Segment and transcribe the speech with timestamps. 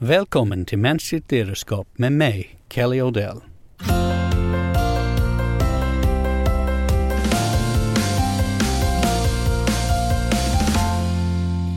[0.00, 3.40] Välkommen till Mänskligt ledarskap med mig, Kelly Odell.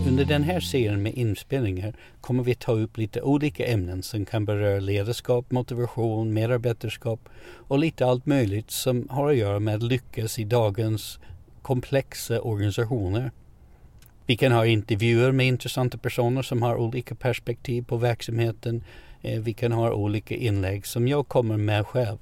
[0.08, 4.46] Under den här serien med inspelningar kommer vi ta upp lite olika ämnen som kan
[4.46, 7.20] beröra ledarskap, motivation, medarbetarskap
[7.68, 11.20] och lite allt möjligt som har att göra med att lyckas i dagens
[11.62, 13.32] komplexa organisationer.
[14.32, 18.84] Vi kan ha intervjuer med intressanta personer som har olika perspektiv på verksamheten.
[19.22, 22.18] Eh, vi kan ha olika inlägg som jag kommer med själv.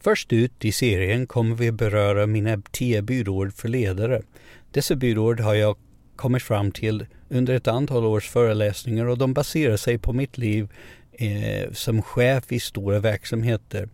[0.00, 4.22] Först ut i serien kommer vi beröra mina tio budord för ledare.
[4.70, 5.76] Dessa budord har jag
[6.16, 10.68] kommit fram till under ett antal års föreläsningar och de baserar sig på mitt liv
[11.12, 13.88] eh, som chef i stora verksamheter.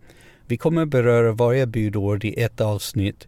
[0.47, 3.27] Vi kommer beröra varje budord i ett avsnitt.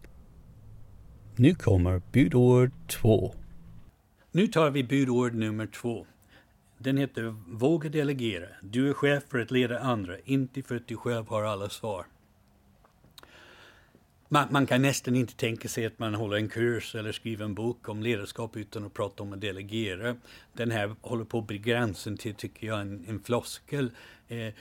[1.36, 3.34] Nu kommer budord två.
[4.36, 6.06] Nu tar vi budord nummer två.
[6.78, 8.46] Den heter Våga delegera.
[8.62, 12.06] Du är chef för att leda andra, inte för att du själv har alla svar.
[14.28, 17.54] Man, man, kan nästan inte tänka sig att man håller en kurs eller skriver en
[17.54, 20.16] bok om ledarskap utan att prata om att delegera.
[20.52, 23.90] Den här håller på att bli gränsen till, tycker jag, en, en floskel.
[24.28, 24.54] Eh,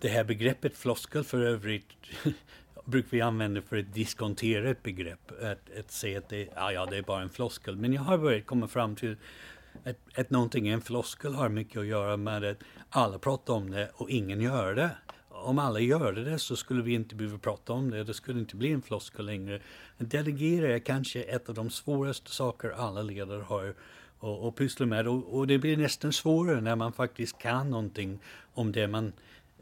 [0.00, 1.88] det här begreppet floskel för övrigt
[2.90, 5.32] brukar vi använda för att diskontera ett begrepp.
[5.42, 7.76] Att, att säga att det, ja, ja, det är bara en floskel.
[7.76, 9.16] Men jag har börjat komma fram till
[9.84, 12.58] att, att någonting är en floskel har mycket att göra med att
[12.90, 14.90] alla pratar om det och ingen gör det
[15.42, 18.04] om alla gör det så skulle vi inte behöva prata om det.
[18.04, 19.60] Det skulle inte bli en floskel längre.
[19.98, 23.74] Delegera är kanske ett av de svåraste saker alla ledare har
[24.48, 25.08] att pyssla med.
[25.08, 28.18] Och, och, det blir nästan svårare när man faktiskt kan någonting
[28.54, 29.12] om det man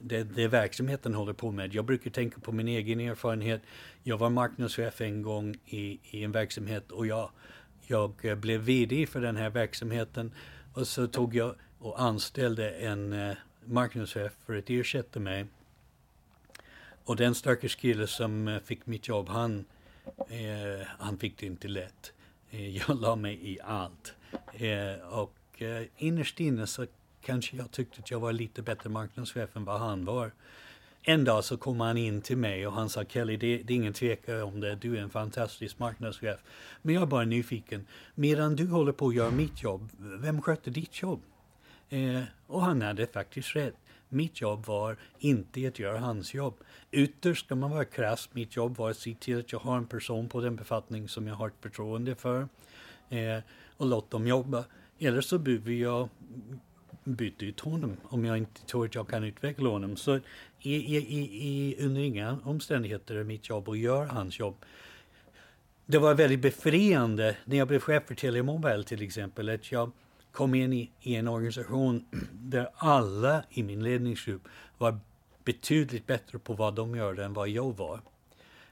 [0.03, 1.75] det, det verksamheten håller på med.
[1.75, 3.63] Jag brukar tänka på min egen erfarenhet.
[4.03, 7.31] Jag var marknadschef en gång i, i en verksamhet och jag,
[7.87, 10.33] jag blev VD för den här verksamheten.
[10.75, 15.47] Och så tog jag och anställde en eh, marknadschef för att ersätta mig.
[17.05, 19.65] Och den stackars kille som eh, fick mitt jobb, han,
[20.29, 22.13] eh, han fick det inte lätt.
[22.51, 24.15] Eh, jag la mig i allt.
[24.53, 26.87] Eh, och eh, innerst inne så
[27.21, 30.31] kanske jag tyckte att jag var lite bättre marknadschef än vad han var.
[31.03, 33.77] En dag så kom han in till mig och han sa Kelly, det, det är
[33.77, 36.41] ingen tvekan om det, du är en fantastisk marknadschef.
[36.83, 40.71] Men jag är bara nyfiken, medan du håller på att göra mitt jobb, vem sköter
[40.71, 41.21] ditt jobb?
[41.89, 43.75] Eh, och han hade faktiskt rätt.
[44.09, 46.55] Mitt jobb var inte att göra hans jobb.
[46.91, 48.29] Ytterst ska man vara krass.
[48.33, 51.27] Mitt jobb var att se till att jag har en person på den befattning som
[51.27, 52.49] jag har ett förtroende för
[53.09, 53.39] eh,
[53.77, 54.65] och låta dem jobba.
[54.99, 56.09] Eller så behöver jag
[57.09, 59.97] byta ut honom om jag inte tror att jag kan utveckla honom.
[59.97, 60.17] Så
[60.61, 64.65] i, i, i, under inga omständigheter är mitt jobb att göra hans jobb.
[65.87, 69.49] Det var väldigt befriande när jag blev chef för Telemobile till exempel.
[69.49, 69.91] Att jag
[70.33, 74.49] kom in i, i en organisation där alla i min ledningsgrupp
[74.79, 74.99] var
[75.45, 78.01] betydligt bättre på vad de gjorde än vad jag var.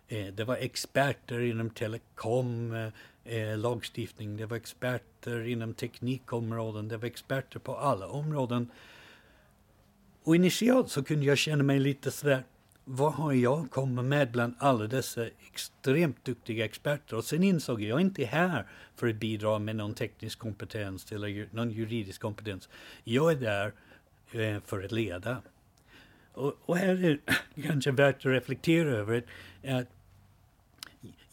[0.09, 2.89] Eh, det var experter inom telekom, eh,
[3.27, 8.71] eh, lagstiftning, det var experter inom teknikområden, det var experter på alla områden.
[10.23, 12.45] Och initialt så kunde jag känna mig lite sådär,
[12.85, 17.17] vad har jag kommit med bland alla dessa extremt duktiga experter?
[17.17, 18.67] Och sen insåg jag, jag är inte här
[18.97, 22.69] för att bidra med någon teknisk kompetens eller någon juridisk kompetens.
[23.05, 23.73] Jag är där
[24.33, 25.43] eh, för att leda.
[26.33, 27.19] Och, och, här är det
[27.63, 29.25] kanske värt att reflektera över
[29.65, 29.89] att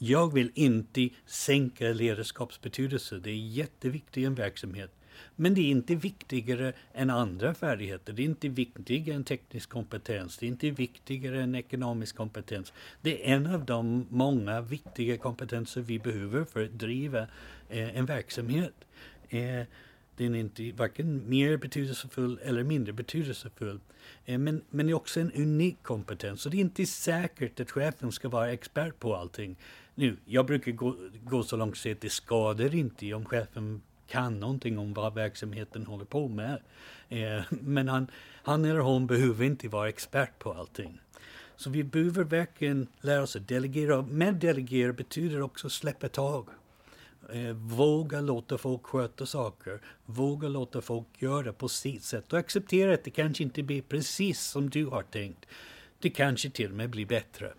[0.03, 3.19] jag vill inte sänka ledarskapsbetydelse.
[3.19, 4.91] Det är jätteviktigt i en verksamhet.
[5.36, 8.13] Men det är inte viktigare än andra färdigheter.
[8.13, 10.38] Det är inte viktigare än teknisk kompetens.
[10.38, 12.74] Det är inte viktigare än ekonomisk kompetens.
[13.02, 17.22] Det är en av de många viktiga kompetenser vi behöver för att driva
[17.69, 18.75] eh, en verksamhet.
[19.30, 19.62] Eh,
[20.18, 23.79] den är inte varken mer betydelsefull eller mindre betydelsefull.
[24.25, 26.41] Eh, men, men det är också en unik kompetens.
[26.41, 29.56] Så det är inte säkert att chefen ska vara expert på allting.
[29.96, 33.81] Nu, jag brukar gå, gå så långt att säga att det skadar inte om chefen
[34.07, 36.62] kan någonting om vad verksamheten håller på med.
[37.09, 38.07] Eh, men han,
[38.44, 41.00] han eller hon behöver inte vara expert på allting.
[41.56, 44.01] Så vi behöver verkligen lära oss att delegera.
[44.01, 46.48] Men delegera betyder också släppa tag.
[47.31, 49.81] Eh, våga låta folk sköta saker.
[50.06, 54.42] Våga låta folk göra på sitt sätt och acceptera att det kanske inte blir precis
[54.42, 55.46] som du har tänkt.
[56.00, 57.54] Det kanske till och med blir bättre.